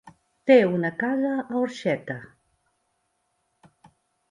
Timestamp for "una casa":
0.77-1.35